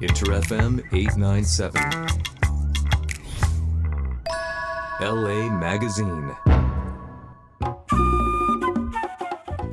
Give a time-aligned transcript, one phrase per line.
[0.00, 1.72] Inter FM 897.
[5.00, 6.34] LA Magazine.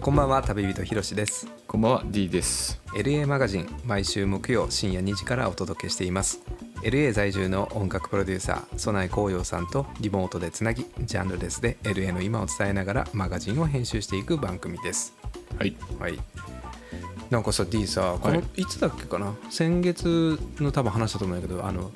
[0.01, 2.81] こんばんは旅人ひろしですこんばんは D です。
[2.96, 6.42] LA マガジン毎週木曜深夜2時からお届けしています
[6.81, 15.13] LA 在住の音楽プロデューサー曽内光陽さんとリモートでつなぎジャンルレスで LA の今を伝えながらマガジンを編集していく番組です
[15.60, 15.76] はい。
[15.99, 16.20] はい
[17.30, 19.34] なんかさ D さこの、はいい、つだっけかな？
[19.49, 21.91] 先月の多分話したと思うんだけどあの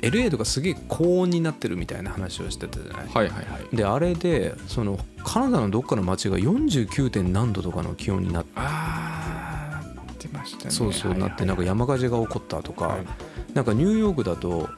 [0.00, 3.76] LA とかすげえ高温になってるみたいな話をしてたじゃない、はいはいはい。
[3.76, 7.10] であれでそのカナダのどっかの町が 49.
[7.10, 10.70] 点何度とかの気温になってあー、出ましたね。
[10.70, 13.06] そうそうはいはいなってなんか山火事が起こったとか、はい
[13.54, 14.68] なんかニューヨークだと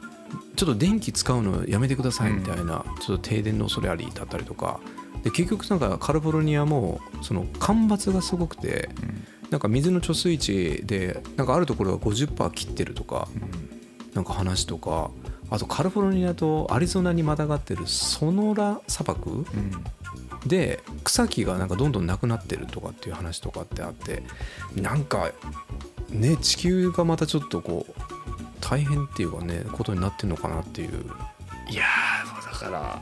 [0.55, 4.79] ちょっと電気使うのやめてくださいみたいな、ちょっと停電の恐れありだったりとか
[5.23, 8.89] で結局なんかカリフォルニアもその干ばつがすごくて
[9.51, 13.27] なんか水の貯水池でなんかあるところが50%切ってるとか
[14.13, 15.11] なんか話とか
[15.49, 19.45] あとカリフォルニアとアリゾナにまたがってるソノラ砂漠。
[20.47, 24.23] で草木がなんかどんどんなくなってるとかっていう話とかってあって
[24.75, 25.29] なんか
[26.09, 27.93] ね地球がまたちょっとこう
[28.59, 31.05] 大変っていうかねことになってるのかなっていう
[31.69, 31.83] いや
[32.43, 33.01] だから、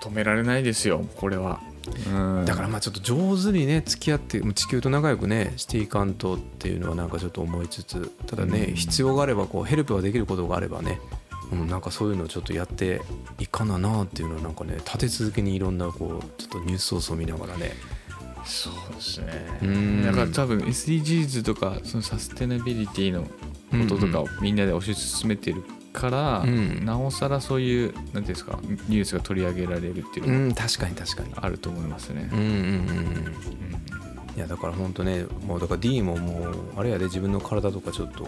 [0.00, 1.60] 止められないですよ、これは。
[2.06, 2.44] うん。
[2.44, 11.00] だからまあちょっと上手にね付き合って地球と仲良くねしていかんとっていうのはなんかちょっと思いつつただねうん必要があればこうヘルプができることがあればね
[11.50, 13.02] うん、なんかそういうのをちょっとやって
[13.38, 17.72] いかななっていうのはなんかね立て続けにいろんなこうちょっとニュースソースを見ながらね
[18.44, 20.04] そうですねうん。
[20.04, 23.28] だから多分 SDGs とか、そのサステナビリティのこ
[23.88, 32.38] ととかをみんなで推し進めてるから、うんなおさらそういう、なんていうんですか、ニュースが取り上げられるっていううのがん確かに確かにあると思いますねうん。
[32.38, 32.62] うんうんうんう
[33.28, 33.72] ん
[34.34, 38.24] いやだから本当ねもうだから D ももうあれやで自分の体とかちょっと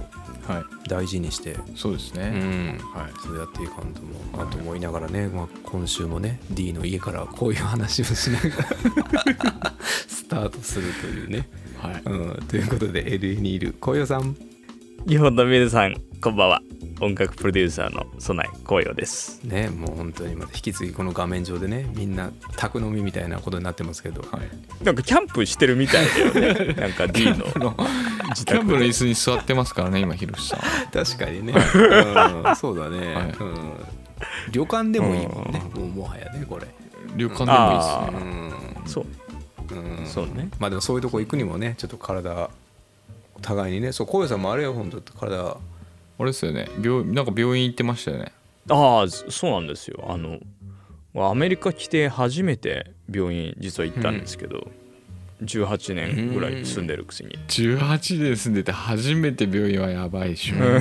[0.47, 0.89] はい。
[0.89, 2.29] 大事にして、うそうですね。
[2.29, 3.13] ん、はい。
[3.23, 11.49] そうやっていかんともあと思いながらね、まあ、今週もね D の家からこういう話をしながら スタートするというね、
[11.79, 12.03] はい。
[12.05, 14.37] うん、ということで LA にいる紅葉さん
[15.09, 16.63] 日本の皆さんこんばんは。
[17.03, 19.43] 音楽プロデューサーの曽内光陽です。
[19.45, 24.83] ねもう本当にまた引き継ぎこの画面上でねみんな宅飲みみたいなことになってますけど、はい。
[24.83, 26.73] なんかキャンプしてるみたいだよね。
[26.81, 27.35] なんか D の。
[27.35, 30.61] 自宅キャンプので椅子に座ってますからね、今、ひろしさん。
[30.91, 33.37] 確かにね、うん、そうだね、はい。
[33.39, 33.73] うん、
[34.51, 36.67] 旅館でもいいもんね、もうもはやねこれ、
[37.17, 38.19] 旅館でもいいですあね。
[38.81, 38.89] うん。
[38.89, 39.07] そう。
[39.75, 40.07] うん。
[40.07, 40.49] そうね。
[40.59, 42.49] まあでもそういうとこ行くにもねちょっと体
[43.43, 43.93] 互いにね。
[43.93, 45.59] そう小遊さんもあれよ本当体
[46.19, 46.69] あれですよね。
[46.83, 48.33] 病なんか病院行ってましたよね。
[48.71, 50.05] ああそうなんですよ。
[50.09, 50.39] あの
[51.17, 54.69] アメリカ来て初めて病院実は行ったんですけど、
[55.43, 60.81] 18年ぐらい住んでるくせに、18で住んでて初めて病院はやばいでしょ、うん。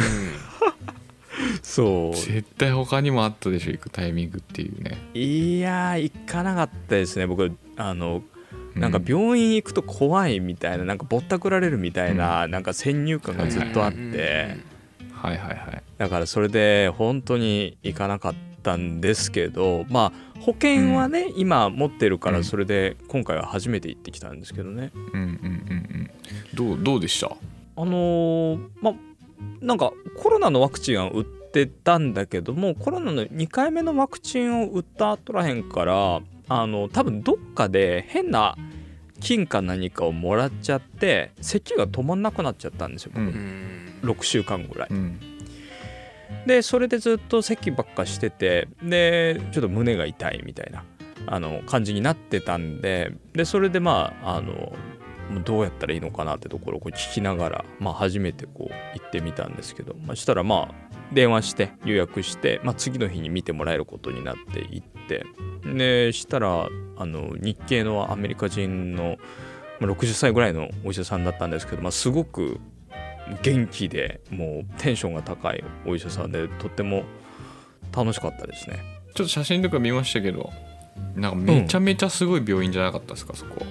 [1.61, 2.15] そう。
[2.15, 4.97] 絶対他にもあったでしょ行くタイミングっていうね。
[5.13, 7.27] いやー行かなかったですね。
[7.27, 8.23] 僕あの
[8.75, 14.59] なんか病院行くと怖いみたいななんかぼったくられるみたいな、なんか先入観がずっとあって、はいはい
[15.29, 15.34] は
[15.78, 22.35] いだからそれで本当に行かなかったんですけどまあ保険はね、今持ってるかうん。
[22.35, 26.09] らそれで今回は初めて行ってきたんですけどね、うんうんうんうん。
[26.53, 27.28] どうどうでした？
[27.75, 28.94] あのーまあ
[29.62, 29.91] なんか
[30.22, 38.56] コロナのワクチンは打ってたんだけどもコロナの2回目のワクチンを打った後らへんからあの多分どっかで変な
[39.23, 43.28] 菌か何かをもらっちゃって咳が止まんなくなっちゃったんですよ、うん
[44.03, 44.09] うん。
[44.09, 44.89] 6週間ぐらい。
[44.91, 45.19] うん。
[46.45, 50.83] でそれでずっと咳ばっかしててでちょっと胸が痛いみたいな
[51.28, 54.73] あの感じになってたんででそれでまああの
[55.45, 65.25] どうやったらいいのかなってところをこう聞きながら、まあ、初めてこう行ってみたんですけど、まあ、したらまあ電話して予約して、まあ、次の日に見てもらえることになって行って。
[65.65, 69.17] でしたらあの日系のアメリカ人の
[69.79, 72.59] まあ60歳ぐらいのお医者さんだったんですけど、まあ、すごく
[73.41, 77.03] 元気でもうテンションが高いお医者さんでとっても
[77.95, 78.79] 楽しかったですね。
[79.15, 80.51] ちょっと写真とか見ましたけど
[81.15, 83.65] なんかめちゃめちゃすごい病院じゃなかったですか、そこ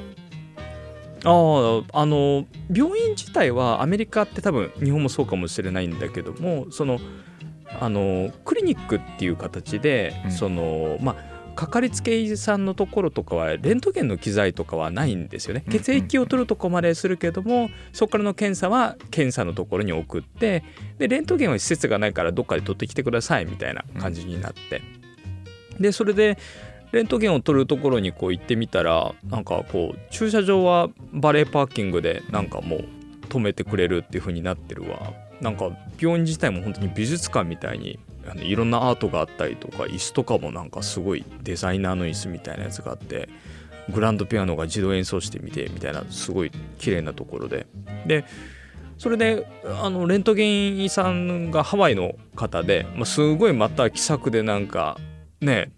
[1.25, 6.99] あああの病院自体はアメリカって多分日本もそうかもしれないんだけどもその
[7.81, 10.31] あのクリニックっていう形で、うん。
[10.33, 15.65] そのまあかかりつけ医さんのところとかはレントゲンの機材とかはないんですよね。
[15.71, 20.65] 血液を取るとこまでするけどもそこからの検査は検査のところに送って
[20.99, 24.83] でレントゲンは施設がないからどっかで取ってきてくださいみたいな感じになって、
[25.79, 26.39] でそれで
[26.93, 32.85] レントゲンを取るところにこう行ってみたらなんかこう駐車場はバレーパーキングでなんかもう
[33.29, 43.29] 止めてくれるっていう風になってるわなんか病院自体も本当に美術館みたいにあのいろんなアートがあったりとか椅子とかもなんかすごいデザイナーの椅子みたいなやつがあって
[43.93, 47.67] グランドピアノが自動演奏してみてみたいなすごい綺麗なところで。
[48.07, 48.25] で
[48.99, 54.97] それであのレントゲンさんがハワイの方で、まあ、すごいまた気さくでなんか
[55.41, 55.73] ね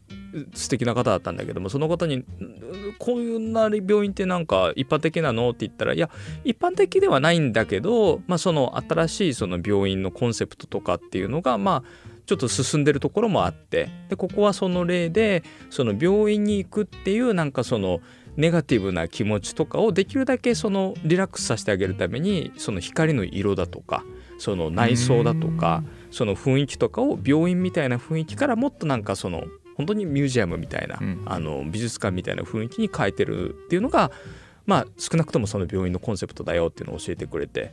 [0.55, 2.25] 素敵な方だったんだけどもその方に
[2.99, 6.11] 「こういうな病院ってなんか一般的なの?」って言ったら「いや
[6.45, 18.01] 一般的ではないんだけど、まあ、その新しいその病院のコンセプトとかっていうのがまあちょっと進んでるところもあってでここはその例でその病院に行くっていうなんかその
[18.37, 24.05] ネガティブな気持ちとかをできるだけそのリラックスさせてあげるためにその光の色だとか
[24.39, 29.45] その内装だとかその雰囲気とかを病院みたいな雰囲気からもっとなんかその
[29.77, 34.11] 本当にミュージアムみたいな、うんあの美術館みたいな雰囲気に変えてるっていうのが
[34.67, 37.73] まあ少なくともその病院のコンセプトだよっていうのを教えてくれて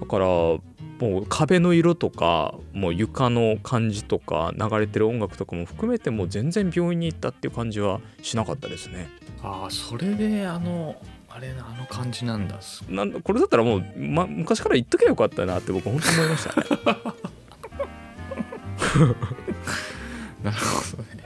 [0.00, 0.60] だからも
[1.00, 9.08] う壁の色とかもう床の感じとか流れてる音楽とかも含めてもう全然病院に行ったっていう感じはしなかったですね。
[9.42, 10.96] ああそれであの
[11.28, 16.66] あれなあの感じなんだすなんこれだったらもう、ま、昔から言っときゃよかったなって僕本当に思いましたね。
[20.42, 21.19] なるほどね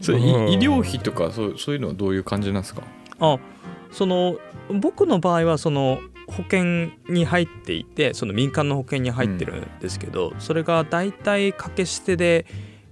[0.00, 0.22] それ医
[0.58, 2.82] 療費とかそうそういうのはどういう感じなんですか？
[3.20, 3.38] あ
[3.92, 4.38] その
[4.72, 12.46] 僕の場合はその保険に入っていてその民間の保険に入ってるんですけど、それがだいたい掛け捨てで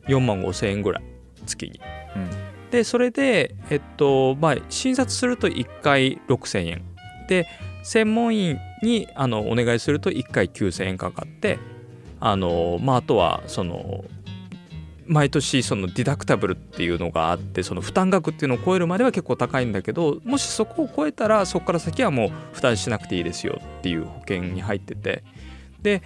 [0.08, 1.04] 4万5千円ぐらい
[1.46, 1.80] 月に。
[2.16, 2.30] うん。
[2.70, 6.82] でそれでえっとまあ診察すると1回6,000円。
[7.28, 7.46] で
[7.84, 11.58] 専門医にあのお願いすると1回9,000円かかって
[12.20, 14.04] あのまああとはその
[15.08, 25.24] 毎年そのディダクタブルっていうのがあってその負担額っていうのを超えるまでは結構高いんだけどもしそこを超えたらそこから先はもう負担しなくていいですよっていう保険に入ってて。
[25.82, 26.02] で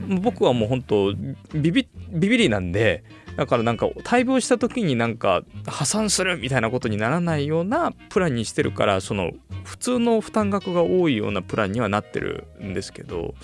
[0.00, 0.20] うん。
[0.20, 1.14] 僕はもう本当
[1.54, 3.04] ビビビビリなんで
[3.36, 9.32] だからなんか大病した時になんか破産するみたいなことにならないようなプランにしてるからその
[9.64, 13.34] 普通の負担額が多いようなプランにはなってるんですけど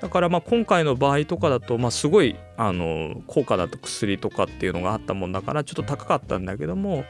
[0.00, 7.04] だからまあ今回の場合とかだとまあすごいあの効果だと薬とかっていうのがあったもんだからちょっと高かったんだけども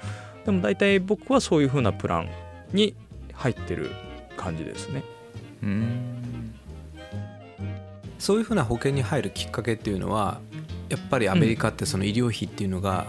[0.44, 2.28] でも大体僕はそういう風なプラン
[2.72, 2.94] に
[3.32, 3.90] 入ってる
[4.36, 5.02] 感じですね。
[5.62, 6.20] うん
[8.18, 10.40] そういうふうな保険に入るきっかけっていうのは
[10.90, 13.06] やっぱりアメリカってその医療費っていうのが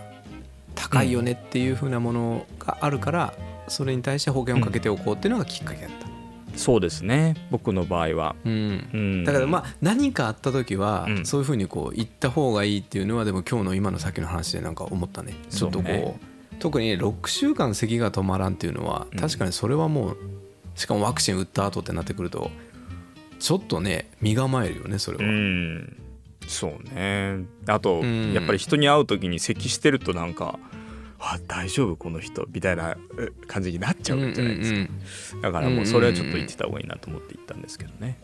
[0.75, 3.33] 高いよねっていうふうなものがあるから
[3.67, 6.11] それに対して保険をかけておこうっていうのがきっかけだった。
[6.57, 7.35] そうですね。
[7.49, 8.35] 僕の場合は。
[8.43, 8.89] うん。
[8.93, 11.25] うん、だからまあ何かあった時はうん。
[11.25, 15.33] そういうふうにこう言った方がいいっていうのはでも今日の今の先の話でなんか思ったね。
[15.49, 16.19] ちょっとこそうね
[16.53, 19.19] う特に6週間咳が止まらんっていうのはうん。
[19.19, 20.17] 確かにそれはもう
[20.75, 22.51] しかもワクチン打った後ってなってくると
[23.39, 25.33] ちょっとね身構えるよねそれうは。
[25.33, 25.95] ん
[26.47, 27.45] そうね。
[27.67, 28.33] あと、うん。
[28.33, 30.59] やっぱり人に会う時に咳してるとなんか
[31.19, 34.89] 「あ大丈夫この人」みたいなえ感じになっちゃうじゃないですか、うんうん
[35.35, 35.41] うん。
[35.41, 38.19] だからもうそれはちょっと言ってた方がいいなと思って言ったんですけどね、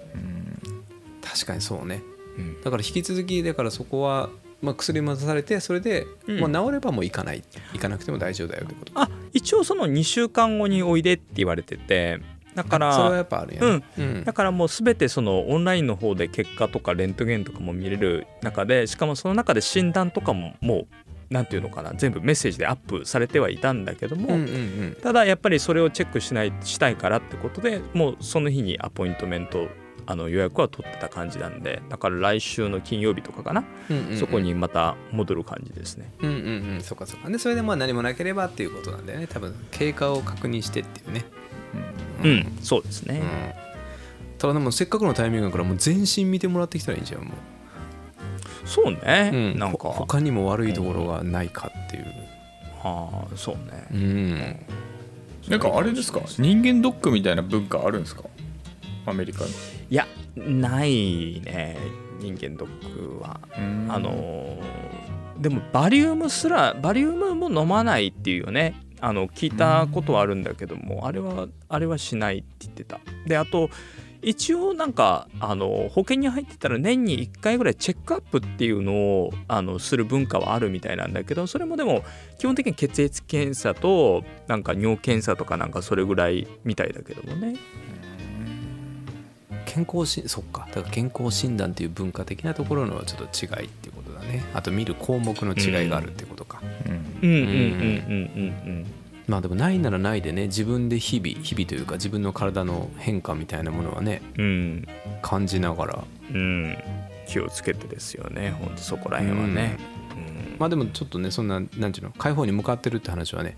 [1.22, 2.02] 確かにそうね。
[2.38, 2.62] うん。
[2.62, 4.30] だから引き続きだからそこは、
[4.62, 6.40] まあ、薬も出されてそれで、うん。
[6.52, 7.44] まあ、治ればもう行かない。
[7.74, 8.92] 行かなくても大丈夫だよってこと。
[8.96, 12.19] あ一応その2週間後においでって言われてて
[12.57, 14.24] だかそれはやらっぱあるんやね、うん。
[14.24, 20.87] だからもう全てそのオンラインの方で結果とかレントゲンとかも見れる中でしかもその中で診断とかももう
[21.30, 24.49] なんていうのかな全部メッセージでアップされてはいたんだけども、うんうんう
[24.87, 24.97] ん。
[25.04, 29.68] ただやっぱりそれをチェックしないしたいからってことでもうその日にアポイントメント
[30.09, 34.18] あの予約は取ってた感じなんでだから来週の金曜日とかかな、うんうんうん。
[34.18, 36.11] そこにまた戻る感じですね。
[36.21, 36.81] うんうんうん。
[36.81, 37.30] そっかそっか。
[37.30, 39.28] でそれでまあ何もなければっていうことなんだよね。
[39.28, 41.26] 多分経過を確認してっていうね
[42.24, 44.38] うん、そうですね、うん。
[44.38, 47.34] ただでもせっかくのタイミングだからもう全身見てもらってきたらいいんじゃんも
[48.66, 49.90] そうね、う、うん、なんか。
[49.90, 52.06] ほ他にも悪いところがないかっていう。
[52.84, 53.88] ああそうね。
[53.92, 54.40] うん。
[55.50, 56.22] なんかあれですか？
[56.38, 58.24] 人間ドックみたいな文化あるんですか？
[59.06, 59.52] アメリカに
[59.90, 60.06] いや
[60.36, 61.78] ないね。
[62.19, 63.40] 人間ドックは。
[63.57, 63.88] うん。
[63.90, 64.88] あのー
[65.40, 72.99] でもバリウムすらバリウムも飲まないっていうよねあの聞いたことはあるんだけどもあれはあれはしないって言ってた。
[73.25, 73.69] であと
[74.21, 82.04] 一応なんかあの保険に入ってたら年に1回ぐらいチェックアップっていうのをあのする文化はあるみたいなんだけどそれもでも
[82.39, 87.56] 基本的に血液検査となんか尿検査とかなんかそれぐらいみたいだけどもね。
[89.78, 90.68] 健康しそっか。
[90.72, 94.44] だから健康診断っていう文化的なところのちょっと違いっていうことだね。
[94.56, 96.94] あと見る項目の違いがあるってことか、うん。
[97.22, 97.30] うん。
[97.30, 97.40] うん。
[97.42, 97.46] うん。
[97.46, 97.52] うん。
[97.52, 98.86] うん。
[99.28, 104.46] まあでもないならないでね自分で日々日々というか自分の体の変化みたいなものはねうん。
[104.46, 104.88] うん
[105.22, 106.04] 感じながら
[106.34, 106.78] うん。
[107.28, 108.56] 気をつけてですよね。
[108.60, 109.78] 本当そこら辺はね、
[110.16, 110.56] うん。
[110.57, 113.57] まあでもちょっとねそんななんていうの解放に向かってるって話はね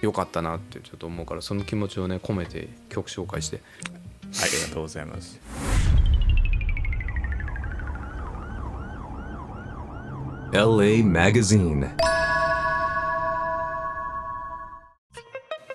[0.00, 3.60] 良かったなってちょっと思うからその気持ちをね込めて曲紹介して
[4.40, 5.40] ありがとうございます。
[10.52, 11.88] LA Magazine.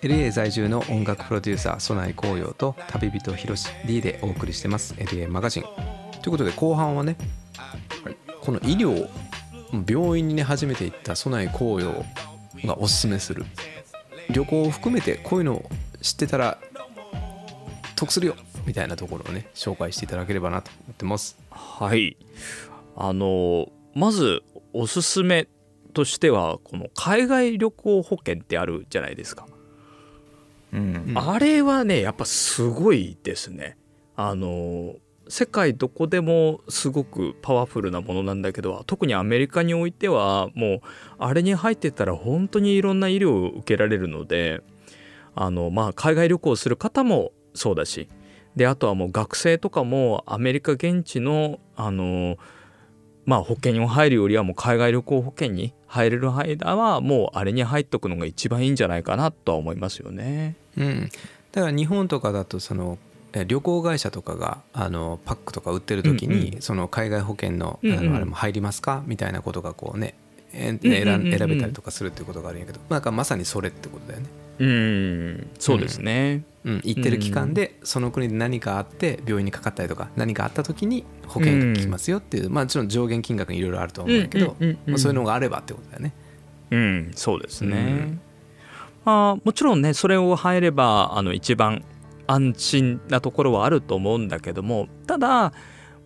[0.03, 5.71] LA 在住の音楽プロデューサーソナイ紅葉と旅人ひろし D でお送りしてます LA マガジンとい
[6.27, 7.17] うことで後半はね、
[8.41, 9.09] この医療
[9.89, 12.05] 病院にね初めて行ったソナイ紅葉
[12.65, 13.45] がおすすめする
[14.29, 15.69] 旅行を含めてこういうのを
[16.01, 16.59] 知ってたら
[17.95, 18.35] 得するよ
[18.67, 21.39] みたいなところをね紹介していただければなと思ってます。
[21.49, 22.17] はい。
[22.97, 24.43] あのまず
[24.73, 25.47] おすすめ
[25.93, 29.47] としてはこの海外旅行保険ってあるじゃないですか、
[30.73, 31.13] うん。
[31.15, 33.77] あれはねやっぱすごいですね。
[34.17, 34.95] あの
[35.29, 40.81] 世界どこでもすごくパワフルなものなんだけど特にアメリカにおいてはもう
[41.19, 44.61] あれに入ってたら本当にいろんな医療を受けられるので
[45.35, 48.09] あのまあ海外旅行する方もそうだし
[48.57, 52.37] であとはもう学生とかもアメリカ現地のあの
[53.25, 60.55] まあ保険に入るよりはもう海外旅行保険に入れる間はもうあれに入っとくのが一番いいんじゃないかなとは思いますよね。
[60.75, 61.09] うん
[61.51, 62.97] だから日本とかだとその
[63.33, 70.15] え旅行会社とかがあのパックとか売ってる時に、うんその海外保険の,、うんうんあのあれも入りますかみたいなことがこうね
[70.51, 74.46] 選べたりとかするっていうことがあるんやけど、なんかまさにそれってことだよね。
[74.59, 75.47] うん。
[75.59, 76.43] そうですね。
[76.63, 82.89] うん、行ってる期間でその国で何かあって病院にかかったりとか何かあった時に保険が効きますよっていう、まあもちろん。
[82.89, 84.21] 上限金額いろいろあると思うん。
[84.21, 86.13] だけど、まあそういうのがあればってことだよね。
[86.71, 88.19] うん、そうですね。
[89.05, 89.81] まあ、もちろん。
[89.81, 91.85] ねそれを入ればあの一番
[92.27, 94.27] 安心なところはあると思うん。
[94.27, 95.53] だけどもただ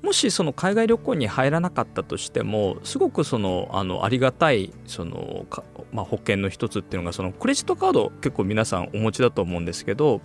[0.02, 5.46] もしその海外旅行に入らなかったとしてもすごくそのあのありがたいその、
[5.92, 10.22] まあ、保険の一つっていうのがそのクレジットカード結構皆さんお持ちだと思うんですけど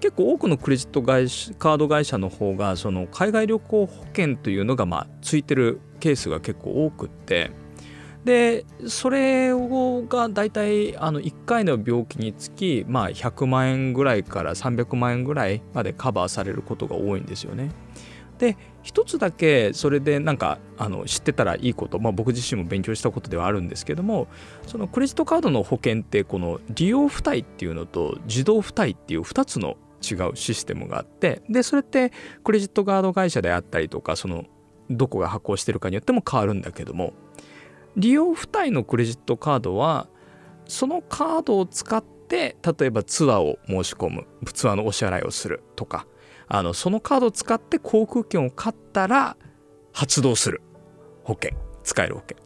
[0.00, 7.50] 結構多くのクレジット会社カード会社の方がその海外旅行保険というのがまあついてるケースが結構多くって
[8.24, 17.70] でそれをが大体あの1回の病気につき、まあ、100万円ぐらいから300万円ぐらいまでカバーされることが多いんですよね。
[18.38, 24.28] で一つだけそれでなんかあの知ってたらいいこと、まあ、僕自身も勉強したことではあるんですけども
[24.66, 32.12] そのクレジットカードの保険ってこの利用付帯っていうのと自動付帯っていう2つの違うシステムがあってでそれって
[32.44, 34.44] クレジットカード会社であったりとかその
[34.90, 37.12] どこが発行してるかによっても変わるんだけども
[37.96, 40.06] 利用付帯のクレジットカードは
[40.66, 46.06] そのカードを使って例えばツアーを申し込むツアーのお支払いをするとか
[46.48, 49.36] あのそのカードを使って航空券を買ったら
[49.92, 50.62] 発動する。
[51.24, 51.56] 保険。
[51.82, 52.36] 使える保険。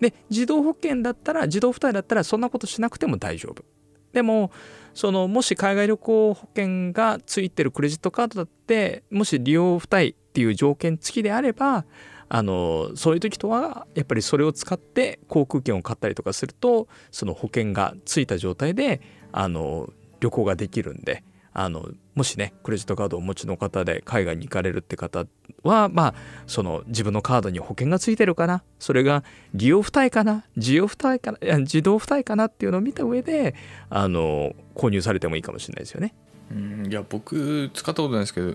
[0.00, 3.64] で自動保険だったら自動付帯だったらそんなことしなくても大丈夫。
[4.12, 4.50] でも
[4.94, 11.86] そのもし海外旅行保険がついてるクレジットカードだってもし利用付帯っていう条件付きであれば
[12.28, 19.00] あのそういう時とはやっぱりそれを使って航空券を買ったりとかするとその保険がついた状態で
[19.32, 19.90] あの
[20.20, 25.26] 旅行ができるんであのもしねクレジットカードをお持ちの方で海外に行かれるって方
[25.62, 26.14] はまあ
[26.46, 28.62] その自分のカードに保険がついてるかな。
[28.78, 29.22] それが
[29.54, 30.44] 利用付帯かな。
[30.56, 31.38] 自用付帯かな。
[31.58, 33.54] 自動付帯かなっていうのを見た上で
[33.90, 36.14] あの購入されてもいいかもしれないですよね。
[36.50, 38.54] うんいや僕使ったことないですけど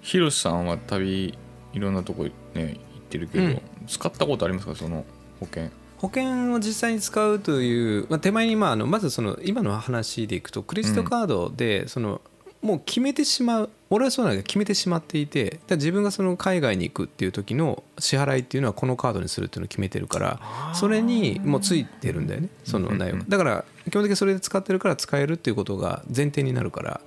[0.00, 1.36] ヒロシさんは旅
[1.72, 3.60] いろんなとこね行ってるけど、うん。
[3.86, 4.74] 使ったことありますか？
[4.74, 5.04] その
[5.40, 5.68] 保険。
[5.98, 12.20] 保険を実際に使うという、まあ、手前にまああのまずその今の話でいくとクレジットカードでその、
[12.62, 20.40] もう決めてしまう俺はそうなんだけど決めてしまっていて自分がその海外に行くっていう時の支払いっていうのはこのカードにするっていうのを決めてるから
[20.74, 23.24] それにもうついてるんだよねその内容が。
[23.28, 27.00] だから基本的にそれで使ってるから使えるっていうことが前提になるから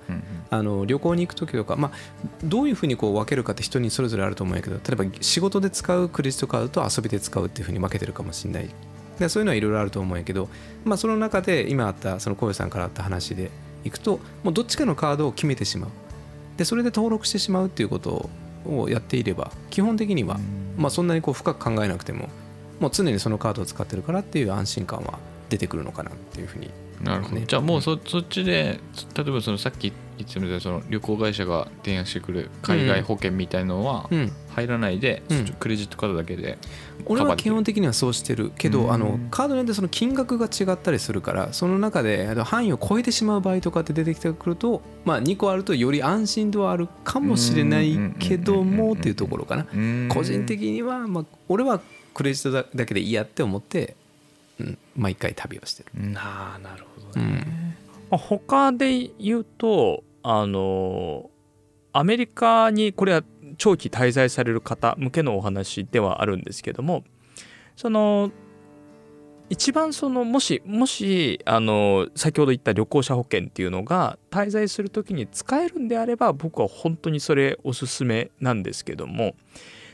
[0.48, 1.96] あの旅行に行く時とか、まあ、
[2.42, 8.70] どういうふうにこう分けるかって人にそれぞれあると思うんやけど例えば仕事で使うクレジットカードと遊びで使うっていうふうに分けてるかもしれない。
[9.18, 10.48] でそういうのはいろいろあると思うんやけど、
[10.84, 13.50] まあ、その中で今あったその小夜さんからあった話で
[13.84, 15.90] いくともうどっちかのカードを決めてしまう。
[16.56, 18.28] でそれで登録してしまうっていうこと
[18.66, 20.38] をやっていれば基本的には、
[20.76, 22.28] まあ、そんなにこう深く考えなくても
[22.80, 25.18] もう常にそのカードを使ってるからっていう安心感は
[25.48, 26.70] 出てくるのかなっていうふうに
[27.02, 28.78] なるほど、じゃあもうそそっちで
[29.16, 34.32] 例えばそのさっき言ってたみたいなその旅行会社が提案してくる海外保険みたいのはうん。
[34.50, 35.46] 入らないで、うん。
[35.60, 36.58] クレジットカードだけで
[37.06, 38.52] 俺は基本的にはそうしてる。
[38.58, 38.74] けうん。
[38.74, 49.66] どあのカードによってその金額が違ったりするからその中で範囲を超えてしまう場合とかって出てきてくるとまあ2個あるとより安心度はあるかもしれないけどもっていうところかな。
[50.08, 51.80] 個人的にはまあ俺は
[52.12, 53.99] クレジットだけでいいやって思ってうん
[54.96, 56.10] 毎回旅をしてる。
[56.10, 57.74] なあなるほどね、うん。
[58.10, 61.30] まあ他で言うとあの
[61.92, 63.22] アメリカにこれは
[63.58, 67.04] 長期滞在される方向けのお話ではあるんですけども
[67.76, 68.30] その
[69.48, 79.34] 一番そのもしもしあの先ほど言った旅行者保険っていうのが滞在する時に使えるんであれば僕は本当にそれおすすめなんですけども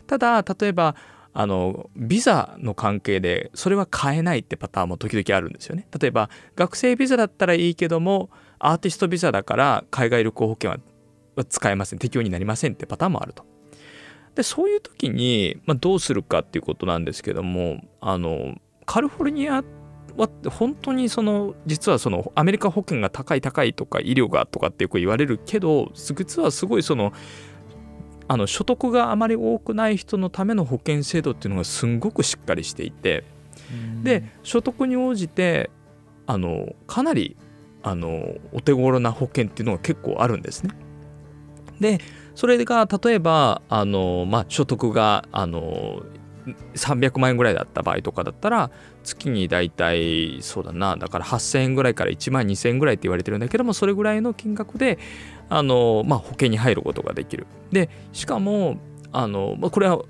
[0.07, 0.95] ただ例えば
[1.39, 5.87] あのビザの関係でそれは買えないってパターンも時々あるんですよね。
[6.01, 11.99] 例えば学生ビザだったらいいけどもアーティストビザだから海外旅行保険は使えません。
[11.99, 13.45] 適用になりませんってパターンもあると。
[14.35, 18.55] でそういう時に、まあ、どうするかっていうことなんですけどもあの
[18.87, 19.63] カリフォルニア
[20.17, 27.13] は本当にその実はそのアメリカ保険が高い高いとか医療がとかってよく言われるけど実はすごいその
[28.29, 33.25] あの所得があまり多くない人のための保険制度っていうのがすんごくしっかりしていて
[34.03, 35.71] で所得に応じて
[36.27, 37.37] あのかなり
[37.83, 40.71] あのお手頃な保険っていうのが結構あるんですね。
[41.81, 42.01] で
[42.35, 46.03] それが例えばあの、まあ、所得があの
[46.75, 48.71] 300万円ぐらいだった場合とかだったら
[49.03, 54.99] 月に大体そうだなだから8000円ぐらいから1万2000円ぐらいって言われてるんだけどもそれぐらいの金額で
[55.49, 57.47] あの、まあ、保険に入ることができる。
[57.73, 58.79] でしかも
[59.13, 60.03] あの、まあ、これは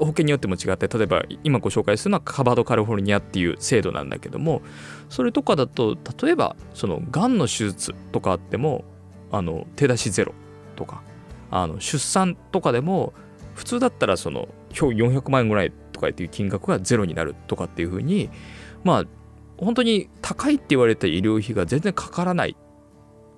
[0.00, 4.62] 保険によっても違って例えば今ご紹介するのはカバードカリフォルニアっていう制度なんだけども
[5.08, 8.84] それとかだと例えばそのがんの手術とかあっても
[9.30, 10.34] あの手出しゼロ
[10.76, 11.02] とか
[11.50, 13.12] あの出産とかでも
[13.54, 18.30] 普通だったらその表400万円ぐらいとかっていう金額がゼロになるとかっていうふうに
[18.84, 19.04] まあ
[19.58, 22.56] 本当に高いって言われた医療費が全然かからない、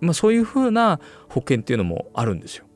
[0.01, 2.67] まあ、そういうふうな保険っていうのもあるんですよ。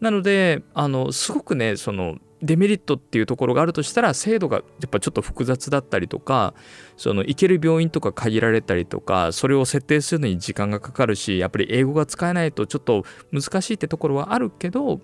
[0.00, 6.54] なのであのすごくねそのデメリットっていうところがあるとしたら制度がやっぱちょっと複雑だったりとか
[6.96, 15.00] その行ける病院とか限られたりとかそれを設定するのに時間がかかるしやっぱり英語が使えないとちょっと難しいってところはあるけど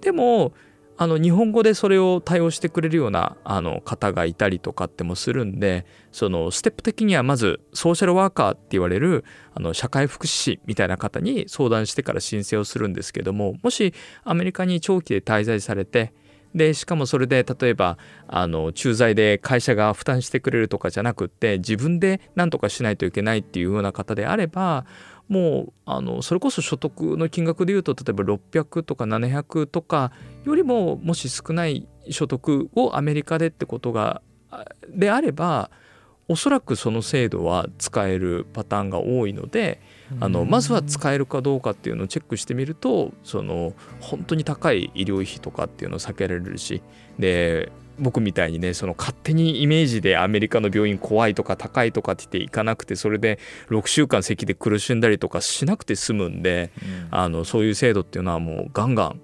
[0.00, 0.52] でも
[1.00, 16.12] あの日本語でそれを対応してくれるようなあの方がいたりとかってもするんでそのステップ的にはまずソーシャルワーカーって言われるあの社会福祉士みたいな方に相談してから申請をするんですけどももしアメリカに長期で滞在されて
[16.54, 24.84] でしかもそれで例えばあの駐在で会社が負担してくれるとかじゃなくって自分で何とかしないといけないっていうような方であれば
[25.28, 30.12] もうあのそれこそ所得の金額でいうと例えば600とか700とか
[30.44, 35.70] よりももし少ない所得をアメリカでってことがあであれば
[36.28, 39.80] おそらくその制度は使えるパターンが多いので
[40.20, 46.82] あのまずは使えるかどうかっていうのをチェックしてみるとその本当に高い医療費とかっていうのを避けられるし
[47.18, 56.70] で僕みたいにねその勝手にイメージでアメリカの病院怖いとか高いとかって言って行かなくてそれで6週間咳で苦しんだりとかしなくて済むんで
[57.10, 59.20] あのそういう制度っていうのはもうガンガン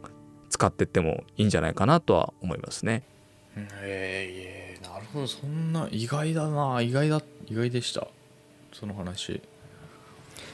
[0.50, 3.02] 使ってってもいいんじゃないかなとは思いますね。
[3.56, 6.80] ええなるほどそんな意外だな。
[6.80, 8.06] 意外だ意外でした。
[8.72, 9.40] その話。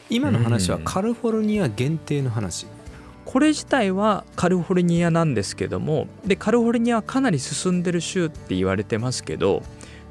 [0.09, 2.66] 今の話はカリフォルニア限定の話
[3.24, 9.62] これ自体はカリフォルニアなんですけどもでカリフォルニアはかなり進んでる州って言われてますけど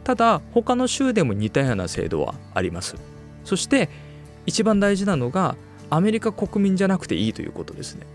[0.03, 2.95] ただ他の州でも似たような制度はあります。
[3.43, 3.89] そして
[4.45, 5.55] 一番大事なのが
[5.89, 8.07] アメリカ国民じゃなくていいということですね。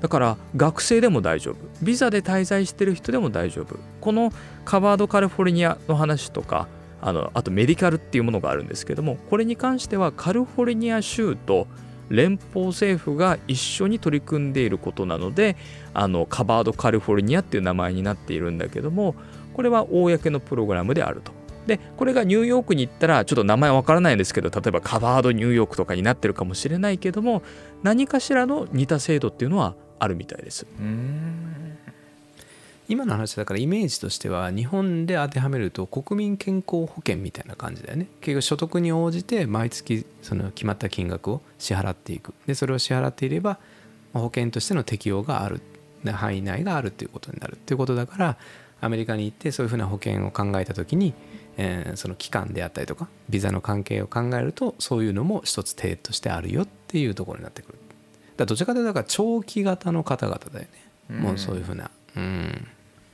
[0.00, 1.56] だから学生でも大丈夫。
[1.82, 3.76] ビザで滞在してる人でも大丈夫。
[4.00, 4.32] この
[4.64, 6.66] カバードカリフォルニアの話とか
[7.00, 11.66] あのあとメディカルっていうものがあるんですけどもこれに関してはカリフォルニア州と
[12.12, 15.56] 連邦政府が一緒に取り組んでいることなので
[15.94, 19.16] あのカバードカリフォルニアっていう名前になっているんだけども
[19.54, 21.32] これは公のプログラムであると。
[21.66, 27.42] でこれがニューヨークに行ったらちょっと名前わからないんですけど例えばカバードニューヨークとかになってるかもしれないけども
[27.84, 30.66] 何かしらの似た制度っていうのはあるみたいです。
[30.80, 31.61] うん
[32.92, 38.06] 今の話だからイメージとしては日本で当てはめると国民健康保険みたいな感じだよね。
[38.20, 42.34] 結局所得に応じて毎月その決まった金額を支払っていく。
[42.46, 43.58] でそれを支払っていれば
[44.12, 45.62] まあ保険としての適用がある。
[46.04, 48.36] で範囲内があるっていうことになるっていうことだから
[48.82, 51.14] アメリカに行ってそういうふうな保険を考えた時に
[51.56, 57.78] えーその期間であったりとかビザの関係を考えるとそういうのも一つ手としてあるよっていうところになってくる。
[58.36, 60.66] だどちらかというとだから長期型の方々だよ
[61.08, 61.90] ね、もうそういうふうな。
[62.16, 62.68] うん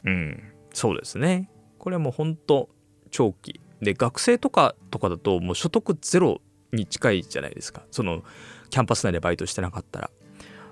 [0.09, 0.42] うん、
[0.73, 1.51] そうですね。
[1.79, 2.68] これはもう本当
[3.11, 6.40] 長期で学生とかとかだともう所得ゼロ
[6.73, 8.23] に近いじゃないですかその
[8.71, 10.11] キャンパス内でバイトしてなかったら。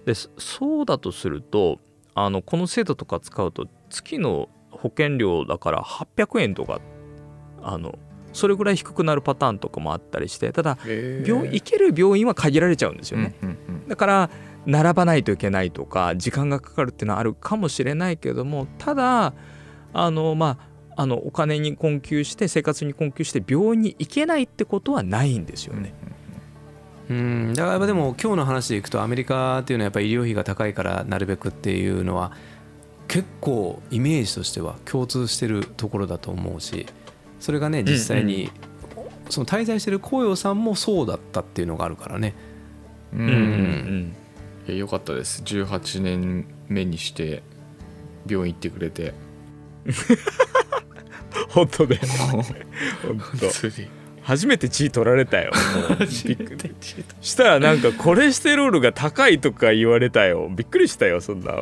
[0.04, 1.80] でそそうだとすると
[2.14, 6.80] あのこの制度とか使うと月の保険料だから800円とか
[7.62, 7.98] あの
[8.32, 10.78] それぐらい低くなるパターンとかもあったりしてただ
[11.26, 13.34] 病行ける病院は限られちゃうんですよね。
[13.88, 14.30] だから
[14.66, 19.32] 並ばないといけないとか時間がかかるっていうのはあるかもしれないけどもただ
[19.92, 25.92] あのまああのお金に困窮して生活に困窮して病院に行けないってことはないんですよね。
[27.08, 32.32] うんだからやっぱでも今日の話でいくとアメリカっていうのはやっぱり医療費が高いからなるべくっていうのは
[33.06, 36.86] 結構イメージとしては共通してるところだと思うし
[37.38, 38.50] それがね実際に
[39.30, 42.34] その滞在してる紅葉さんもそうだったっていうのがあるからね。
[43.12, 44.25] うんうんい
[44.66, 45.42] やよかったです。
[45.42, 47.42] 18年目にして
[48.28, 49.14] 病院行ってくれて。
[51.50, 52.54] 本当で本本
[53.38, 53.68] 当。
[53.68, 53.88] に
[54.22, 55.40] 初めて血取られた。
[55.40, 55.52] よ。
[57.20, 60.50] したらなんかコレステロールが高いとか言われたよ。
[60.50, 61.52] びっくりしたよそんな。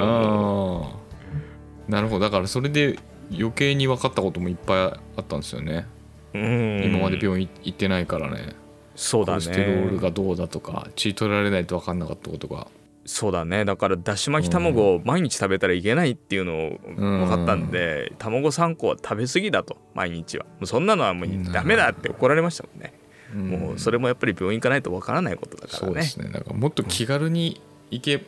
[1.89, 2.21] なるほど。
[2.21, 2.99] だからそれで
[3.31, 5.87] 余計に分かったこともいっぱいあったんですよね、
[6.33, 6.83] うん。
[6.85, 8.55] 今まで病院行ってないからね。
[8.97, 9.45] そうだね。
[9.45, 12.69] コレステロールがどうだとか血取られないと分かんなかったことが
[13.07, 13.65] そうだね。
[13.65, 20.45] だからだし巻き卵を毎日食べたらいけないっていうのを分かったんで、卵3個は食べ過ぎだと毎日は。
[20.45, 22.95] もうそんなのはもうダメだって怒られましたもんね、
[23.35, 25.87] もうそれもやっぱり病院行かないと分からないことだからね。
[25.87, 26.31] そうですね。
[26.33, 28.21] だからもっと気軽に行けっ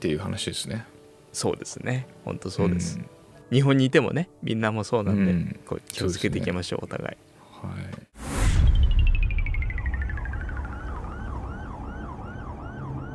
[0.00, 0.86] ていう話ですね、
[1.32, 2.06] そうですね。
[2.24, 3.06] 本当そうです、ん。
[3.50, 5.60] 日本にいてもねみんなもそうなんで、うん。
[5.66, 7.16] こう気をつけていきましょうお互い。
[7.50, 8.01] はい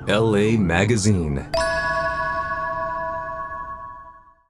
[0.08, 1.44] LA Magazine.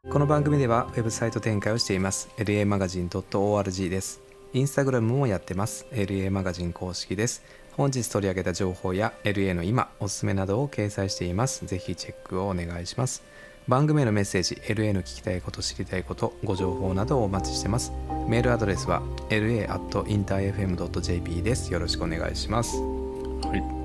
[0.08, 2.30] この番組ではウェブサイト展開をしています。
[2.38, 4.22] LA マガジン .org です。
[4.54, 5.88] インスタグラムもやってます。
[5.91, 7.41] LA マガジン公式です。
[7.72, 11.65] 本日取り上げた情報や LA の今おすすめなどを掲載しています。
[11.65, 13.24] ぜひチェックをお願いします。
[13.67, 17.91] 番組へのメッセージ LA の聞きたいこと知りたいことご情報などをお待ちしてます。
[18.30, 21.74] メールアドレスは la.interfm.jp です。
[21.74, 22.78] よろしくお願いします。
[22.78, 23.77] はい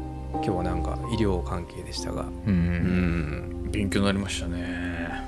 [0.44, 2.22] 今日はなんか医療関係でしたが。
[2.22, 3.66] ううん。
[3.66, 5.22] ん勉強になりましたね。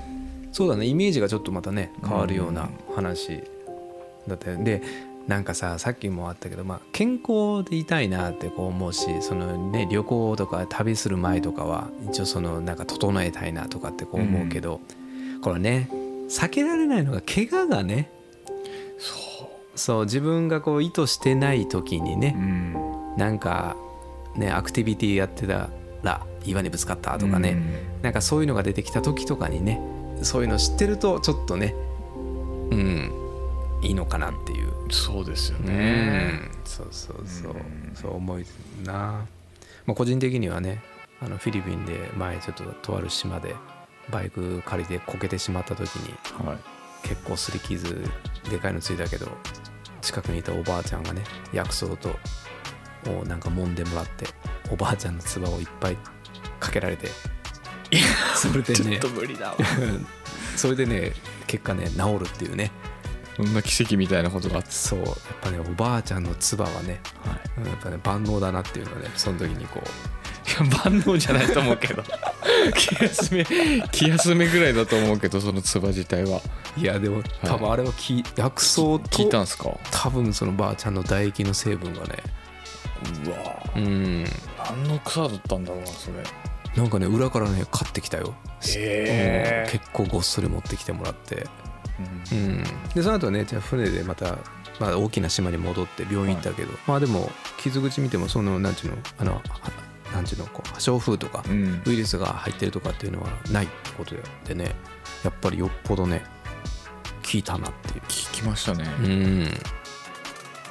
[0.52, 0.86] そうだね。
[0.86, 3.42] イメージがちょっとまたね変わるような話
[4.28, 4.62] だったよ。
[4.62, 4.82] で
[5.26, 14.80] なんかささっきもあったけど、まあ、健康でいたいなってこう思うしその、ね、旅行とか旅する前とかは一応そのなんか整えたいなとかってこう思うけど、
[15.42, 15.88] これね
[16.28, 18.10] 避けられないのが怪我がね
[18.98, 19.48] そう。
[19.76, 22.74] そう自分がこう意図してない時にねうん。
[23.16, 23.76] なんか
[24.36, 25.70] ねアクティビティやってた
[26.02, 27.56] ら岩にぶつかったとかね、
[28.02, 29.80] なんかそういうのが出てきた時とかにね
[30.22, 31.74] そういうの知ってるとちょっとね
[32.70, 33.12] うん
[33.82, 34.68] いいのかなっていう。
[34.68, 36.50] うんそうですようねん。
[36.64, 37.52] そうそうそう。
[37.52, 37.92] うん。
[37.94, 38.44] そう思い
[38.84, 38.92] な、
[39.86, 40.82] まあ、個人的にはね
[41.22, 43.54] あのフィリピンで前ちょっととある島で
[44.10, 46.14] バイク借りてこけてしまった時に
[46.46, 46.58] はい。
[47.08, 48.06] 結構すり傷
[48.50, 49.26] でかいのついたけど
[50.02, 52.10] 近くにいたおばあちゃんがね薬草と
[53.10, 54.26] をなんか揉んでもらって
[54.70, 55.96] おばあちゃんの唾をいっぱい
[56.60, 57.08] かけられて
[58.34, 59.56] それでね無理だわ。
[60.56, 61.12] それでね
[61.46, 62.70] 結果ね治るっていうね。
[63.36, 64.70] そんな奇跡みたいなことがあって。
[64.70, 65.08] そうやっ
[65.42, 67.60] ぱねおばあちゃんの唾はねはい。
[67.60, 72.02] うんやっぱね万能だなっていうのはねその時にこう万能じゃないと思うけど。
[72.76, 73.44] 気休め
[73.92, 76.40] 気休めぐらいだと思うけどその唾自体は。
[76.76, 79.70] いやでも多分あれはき、薬草と聞いたんすか？
[79.90, 82.22] 多分そのばあちゃんの唾液の成分がね
[83.26, 83.36] うわ。
[83.76, 84.24] うん。
[84.58, 86.16] 何の草だったんだろうなそれ。
[86.76, 88.34] なんかね裏からね買ってきたよ。
[88.76, 89.72] へうん。
[89.72, 91.46] 結構ごっそり持ってきてもらって。
[92.32, 92.38] うん。
[92.38, 92.64] うん。
[92.94, 94.38] でその後ねじゃあ船でまた、
[94.80, 99.42] まあ、大きな島に戻って病院行ったけど、まあでも傷口見てもそのなんちゅうのあのは
[100.12, 101.82] なんちゅうのこう破傷風とかうん。
[101.86, 104.14] ウイルスが入ってるとかっていうのはないってこと
[104.46, 104.74] でね。
[105.22, 106.22] やっぱりよっぽどね
[107.22, 108.02] 効いたなっていう。
[108.08, 108.84] 聞きましたね。
[109.00, 109.48] うん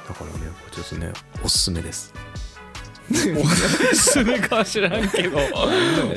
[0.08, 1.12] だからねちょっとね
[1.42, 2.12] おすすめです。
[3.10, 5.38] おすすめかは知らんけど。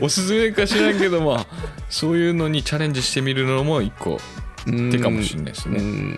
[0.01, 1.47] おすすめか知らんけどまあ
[1.89, 4.19] そういうのにチャレンジしてみるのも一個
[4.65, 6.15] 手かもしれないですね。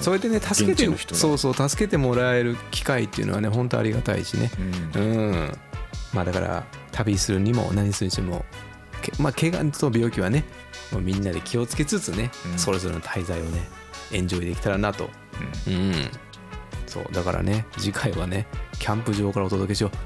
[0.00, 1.20] それでね助けて現地の人が。
[1.20, 4.50] そうそう助けてもらえる機会っていうのはね本当ありがたいしね。
[4.94, 5.02] うん。
[5.02, 5.58] うん。
[6.12, 8.44] まあだから旅するにも何するにしても
[9.00, 10.44] けまあ怪我と病気はね
[10.92, 12.58] もうみんなで気をつけつつね、うん。
[12.58, 13.68] それぞれの滞在をね
[14.12, 15.10] エンジョイできたらなと。
[15.66, 16.10] うん
[16.92, 18.46] そうだからね次回はね
[18.78, 19.90] キャンプ場からお届けしよ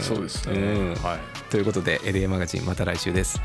[0.00, 0.94] そうですう、ね、うん。
[0.96, 1.18] はい。
[1.50, 3.40] ということで LA マガジンまた来週です。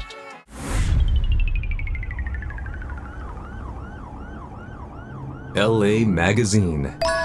[5.54, 7.19] LA Magazine.